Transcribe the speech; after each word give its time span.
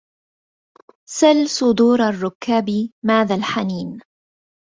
سل 1.09 1.47
صدور 1.47 1.99
الركاب 2.09 2.67
ماذا 3.05 3.35
الحنين 3.35 3.99